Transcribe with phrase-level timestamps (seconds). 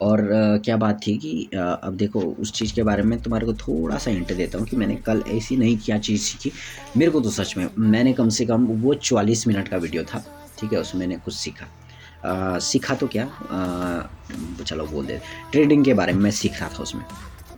[0.00, 0.20] और
[0.64, 4.10] क्या बात थी कि अब देखो उस चीज़ के बारे में तुम्हारे को थोड़ा सा
[4.10, 6.52] हिंट देता हूँ कि मैंने कल ऐसी नहीं क्या चीज़ सीखी।
[6.96, 10.24] मेरे को तो सच में मैंने कम से कम वो चालीस मिनट का वीडियो था
[10.60, 11.66] ठीक है उसमें मैंने कुछ सीखा।
[12.24, 13.24] आ, सीखा तो क्या?
[13.24, 15.20] आ, चलो बोल दे
[15.52, 17.04] ट्रेडिंग के बारे में मैं सीख रहा था उसमें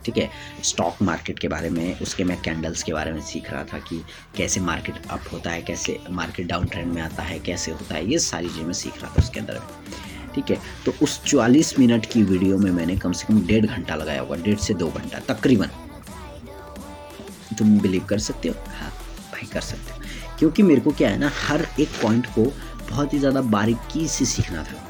[0.04, 0.28] ठीक है?
[0.64, 4.00] स्टॉक मार्केट के बारे में उसके मैं कैंडल्स के बारे में सीख रहा था कि
[4.36, 8.10] कैसे मार्केट अप होता है कैसे मार्केट डाउन ट्रेंड में आता है कैसे होता है
[8.10, 9.60] ये सारी चीज़ें मैं सीख रहा था उसके अंदर
[10.38, 10.62] ठीक है?
[10.84, 14.36] तो उस 44 मिनट की वीडियो में मैंने कम से कम डेढ़ घंटा लगाया होगा,
[14.36, 15.70] डेढ़ से दो घंटा तकरीबन।
[17.58, 18.54] तुम बिलीव कर सकते हो?
[18.70, 18.90] हाँ
[19.32, 22.44] भाई कर सकते हो। क्योंकि मेरे को क्या है ना, हर एक पॉइंट को
[22.90, 24.84] बहुत ही ज़्यादा बारीकी से सीखना था।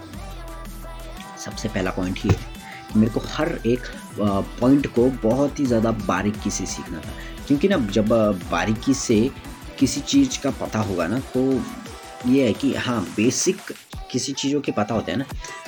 [1.45, 2.57] सबसे पहला पॉइंट ये है
[2.97, 3.87] मेरे को हर एक
[4.21, 7.13] पॉइंट को बहुत ही ज़्यादा बारीकी से सीखना था।
[7.47, 8.09] क्योंकि ना, जब
[8.51, 9.31] बारीकी से
[9.79, 11.43] किसी चीज़ का पता होगा ना तो
[12.27, 13.61] ये है कि हाँ बेसिक
[14.11, 15.25] किसी चीज़ों के पता होते हैं ना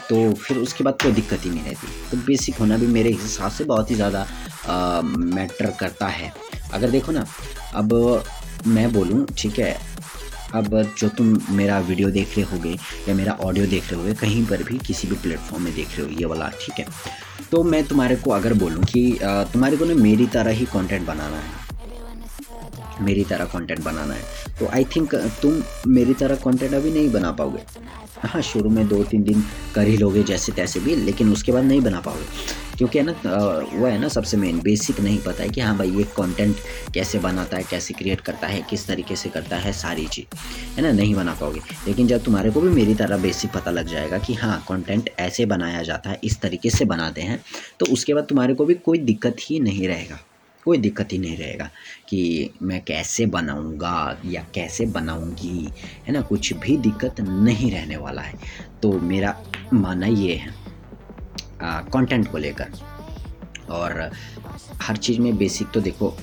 [0.08, 3.50] तो फिर उसके बाद कोई दिक्कत ही नहीं रहती। तो बेसिक होना भी मेरे हिसाब
[3.52, 4.26] से बहुत ही ज़्यादा
[5.06, 6.32] मैटर करता है।
[6.72, 7.24] अगर देखो ना,
[7.74, 7.92] अब
[8.66, 9.76] मैं बोलूँ, ठीक है,
[10.54, 12.76] अब जो तुम मेरा वीडियो देख रहे होगे
[13.08, 16.06] या मेरा ऑडियो देख रहे होगे, कहीं पर भी किसी भी प्लेटफॉर्म में देख रहे
[16.06, 16.86] हो, ये वाला, ठीक है।
[17.50, 21.36] तो मैं तुम्हारे को अगर बोलूँ कि तुम्हारे को ना मेरी तरह ही कंटेंट बनाना
[21.36, 21.68] है
[23.00, 27.30] मेरी तरह कंटेंट बनाना है। तो आई थिंक तुम मेरी तरह कंटेंट अभी नहीं बना
[27.32, 27.62] पाओगे।
[28.22, 31.64] हाँ शुरू में दो तीन दिन कर ही लोगे जैसे तैसे भी, लेकिन उसके बाद
[31.64, 33.12] नहीं बना पाओगे। क्योंकि है ना
[33.74, 36.56] वो है ना सबसे मेन बेसिक नहीं पता है कि हाँ भाई ये कंटेंट
[36.94, 40.36] कैसे बनाता है, कैसे क्रिएट करता है, किस तरीके से करता है, सारी चीज़,
[40.76, 43.88] है ना, नहीं बना पाओगे। लेकिन जब तुम्हारे को भी मेरी तरह बेसिक पता लग
[43.88, 47.40] जाएगा कि हाँ कंटेंट ऐसे बनाया जाता है, इस तरीके से बनाते हैं
[47.80, 50.18] तो उसके बाद तुम्हारे को भी कोई दिक्कत ही नहीं रहेगा।
[50.64, 51.70] कोई दिक्कत ही नहीं रहेगा
[52.08, 55.70] कि मैं कैसे बनाऊँगा या कैसे बनाऊँगी,
[56.06, 56.20] है ना?
[56.20, 58.34] कुछ भी दिक्कत नहीं रहने वाला है।
[58.82, 60.54] तो मेरा मानना ये है
[61.64, 62.72] कंटेंट को लेकर।
[63.70, 64.10] और
[64.82, 66.16] हर चीज़ में बेसिक तो देखो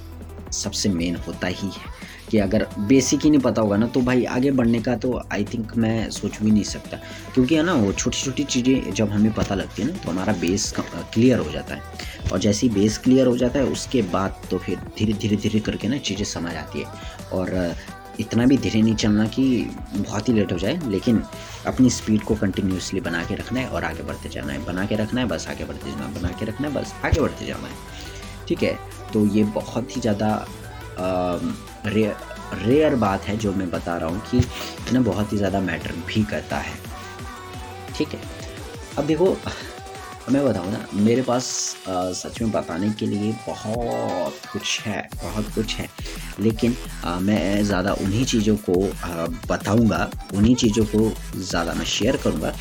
[0.57, 1.95] सबसे मेन होता ही है
[2.31, 5.43] कि अगर बेसिक ही नहीं पता होगा ना तो भाई आगे बढ़ने का तो आई
[5.43, 6.97] थिंक मैं सोच भी नहीं सकता।
[7.33, 10.33] क्योंकि है ना, वो छोटी छोटी चीज़ें जब हमें पता लगती है ना तो हमारा
[10.33, 14.41] बेस क्लियर हो जाता है। और जैसे ही बेस क्लियर हो जाता है, उसके बाद
[14.51, 16.85] तो फिर धीरे धीरे धीरे करके ना चीज़ें समझ आती है।
[17.31, 17.75] और
[18.19, 19.43] इतना भी धीरे नहीं चलना कि
[19.95, 21.21] बहुत ही लेट हो जाए, लेकिन
[21.67, 24.95] अपनी स्पीड को कंटिन्यूसली बना के रखना है और आगे बढ़ते जाना है। बना के
[24.95, 27.95] रखना है, बस आगे बढ़ते जाना बना के रखना है, बस आगे बढ़ते जाना है।
[28.47, 28.77] ठीक है?
[29.13, 30.29] तो ये बहुत ही ज़्यादा
[31.87, 32.15] रेयर
[32.57, 36.23] रेयर बात है जो मैं बता रहा हूँ कि ना बहुत ही ज़्यादा मैटर भी
[36.25, 36.75] करता है।
[37.97, 38.19] ठीक है?
[38.97, 39.35] अब देखो
[40.31, 41.45] मैं बताऊँ ना मेरे पास
[41.87, 45.87] आ, सच में बताने के लिए बहुत कुछ है बहुत कुछ है।
[46.39, 46.75] लेकिन
[47.05, 48.73] आ, मैं ज़्यादा उन्हीं चीज़ों को
[49.49, 52.53] बताऊँगा उन्हीं चीज़ों को ज़्यादा मैं शेयर करूँगा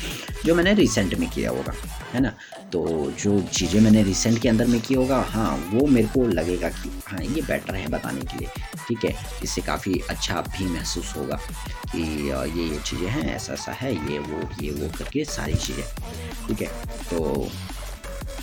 [0.45, 1.73] जो मैंने रिसेंट में किया होगा
[2.13, 2.33] है ना?
[2.73, 6.69] तो जो चीज़ें मैंने रिसेंट के अंदर में की होगा हाँ वो मेरे को लगेगा
[6.69, 8.47] कि हाँ ये बेटर है बताने के लिए।
[8.87, 9.15] ठीक है?
[9.43, 11.35] इससे काफ़ी अच्छा भी महसूस होगा
[11.91, 15.85] कि ये ये चीज़ें हैं ऐसा ऐसा है, ये, वो ये, वो करके सारी चीज़ें।
[16.47, 16.67] ठीक है?
[17.09, 17.49] तो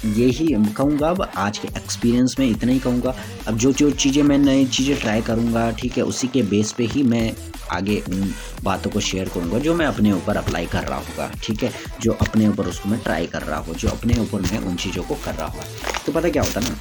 [0.06, 3.14] यही कहूँगा, अब आज के एक्सपीरियंस में इतना ही कहूँगा।
[3.48, 6.84] अब जो जो चीज़ें मैं नई चीज़ें ट्राई करूँगा, ठीक है, उसी के बेस पे
[6.84, 7.32] ही मैं
[7.72, 8.32] आगे उन
[8.64, 11.72] बातों को शेयर करूँगा, जो मैं अपने ऊपर अप्लाई कर रहा होगा, ठीक है?
[12.02, 15.02] जो अपने ऊपर उसको मैं ट्राई कर रहा हूँ, जो अपने ऊपर मैं उन चीज़ों
[15.02, 15.62] को कर रहा हूँ।
[16.06, 16.76] तो पता क्या होता ना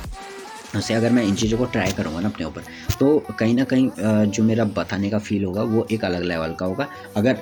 [0.76, 2.62] वैसे अगर मैं इन चीज़ों को ट्राई करूँगा ना अपने ऊपर
[3.00, 3.90] तो कहीं ना कहीं
[4.28, 7.38] जो मेरा बताने का फील होगा, वो एक अलग लेवल का होगा। अगर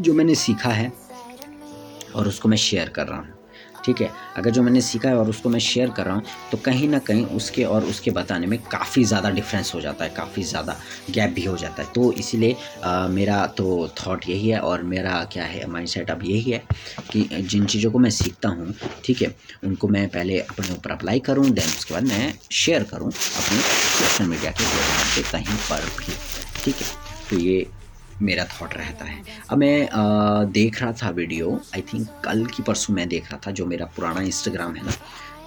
[0.00, 0.92] जो मैंने सीखा है
[2.14, 3.33] और उसको मैं शेयर कर रहा हूँ
[3.84, 4.10] ठीक है?
[4.36, 6.98] अगर जो मैंने सीखा है और उसको मैं शेयर कर रहा हूँ तो कहीं ना
[7.00, 10.76] कहीं उसके और उसके बताने में काफ़ी ज़्यादा डिफरेंस हो जाता है, काफ़ी ज़्यादा
[11.10, 12.56] गैप भी हो जाता है। तो इसीलिए
[13.10, 16.62] मेरा तो थाट यही है और मेरा क्या है माइंड सेट अब यही है
[17.10, 18.74] कि जिन चीज़ों को मैं सीखता हूँ,
[19.04, 19.34] ठीक है,
[19.64, 24.24] उनको मैं पहले अपने ऊपर अप्लाई करूँ देन उसके बाद मैं शेयर करूँ अपने सोशल
[24.26, 26.12] मीडिया के कहीं पर भी,
[26.64, 26.86] ठीक है?
[27.30, 27.66] तो ये
[28.22, 32.62] मेरा थॉट रहता है। अब मैं आ, देख रहा था वीडियो आई थिंक कल की
[32.62, 34.92] परसों मैं देख रहा था जो मेरा पुराना इंस्टाग्राम है ना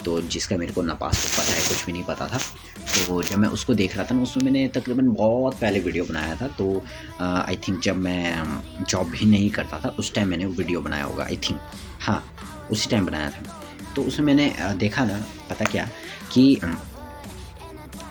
[0.06, 3.38] तो जिसका मेरे को ना पासवर्ड पता है कुछ भी नहीं पता था। तो जब
[3.38, 6.84] मैं उसको देख रहा था ना उसमें मैंने तकरीबन बहुत पहले वीडियो बनाया था तो
[7.22, 11.04] आई थिंक जब मैं जॉब भी नहीं करता था उस टाइम मैंने वो वीडियो बनाया
[11.04, 11.60] होगा आई थिंक
[12.02, 12.24] हाँ
[12.72, 13.62] उसी टाइम बनाया था।
[13.96, 15.18] तो उसमें मैंने देखा ना
[15.50, 15.90] पता क्या
[16.32, 16.60] कि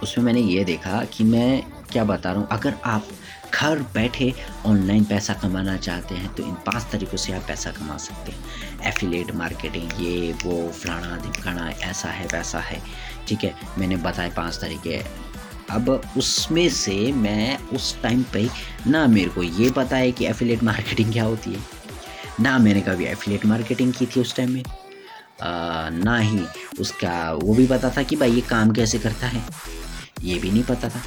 [0.02, 1.62] उसमें मैंने ये देखा कि मैं
[1.96, 2.48] क्या बता रहा हूँ?
[2.52, 3.06] अगर आप
[3.54, 4.32] घर बैठे
[4.66, 8.88] ऑनलाइन पैसा कमाना चाहते हैं तो इन पाँच तरीक़ों से आप पैसा कमा सकते हैं।
[8.88, 12.81] एफिलेट मार्केटिंग ये वो फलाना धिमकाना ऐसा है वैसा है।
[13.28, 15.00] ठीक है मैंने बताए पाँच तरीके
[15.70, 18.46] अब उसमें से मैं उस टाइम पे
[18.87, 21.60] ना मेरे को ये पता है कि एफिलेट मार्केटिंग क्या होती है।
[22.40, 24.62] ना मैंने कभी एफिलेट मार्केटिंग की थी उस टाइम में।
[25.43, 26.46] आ, ना ही
[26.81, 29.43] उसका वो भी पता था कि भाई ये काम कैसे करता है।
[30.22, 31.02] ये भी नहीं पता था।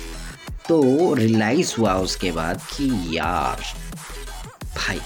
[0.69, 3.63] तो रियलाइज़ हुआ उसके बाद कि यार,
[4.77, 4.99] भाई,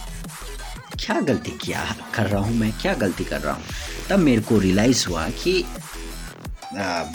[1.05, 3.63] क्या गलती किया कर रहा हूँ मैं, क्या गलती कर रहा हूँ?
[4.09, 5.65] तब मेरे को रियलाइज़ हुआ कि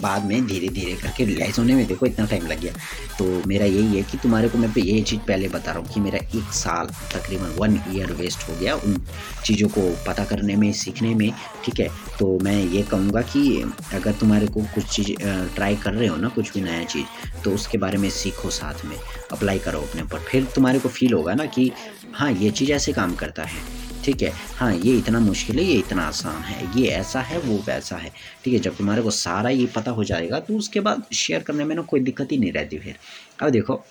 [0.03, 2.73] बाद में धीरे धीरे करके रियलाइज़ होने में देखो इतना टाइम लग गया।
[3.19, 6.01] तो मेरा यही है कि तुम्हारे को मैं ये चीज़ पहले बता रहा हूँ कि
[6.01, 9.01] मेरा एक साल तकरीबन वन ईयर वेस्ट हो गया उन
[9.45, 11.33] चीज़ों को पता करने में, सीखने में,
[11.65, 11.89] ठीक है?
[12.19, 13.63] तो मैं ये कहूँगा कि
[13.95, 15.13] अगर तुम्हारे को कुछ चीज़
[15.55, 17.07] ट्राई कर रहे हो ना, कुछ भी नया चीज़
[17.45, 18.97] तो उसके बारे में सीखो साथ में
[19.33, 21.73] अप्लाई करो अपने ऊपर। फिर तुम्हारे को फील होगा ना कि
[22.15, 24.33] हाँ ये चीज़ ऐसे काम करता है। ठीक है?
[24.57, 28.13] हाँ ये इतना मुश्किल है ये इतना आसान है। ये ऐसा है वो वैसा है।
[28.45, 31.65] ठीक है जब तुम्हारे को सारा ये पता हो जाएगा तो उसके बाद शेयर करने
[31.65, 32.97] में ना कोई दिक्कत ही नहीं रहती फिर।
[33.43, 33.85] अब देखो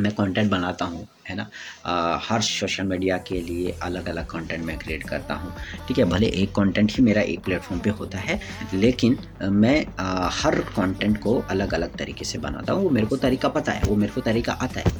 [0.00, 1.48] मैं कंटेंट बनाता हूँ है ना?
[1.84, 5.52] आ, हर सोशल मीडिया के लिए अलग अलग कंटेंट मैं क्रिएट करता हूँ।
[5.88, 8.38] ठीक है भले एक कंटेंट ही मेरा एक प्लेटफॉर्म पे होता है
[8.74, 13.16] लेकिन मैं आ, हर कंटेंट को अलग अलग तरीके से बनाता हूँ। वो मेरे को
[13.16, 14.96] तरीका पता है वो मेरे को तरीका आता है।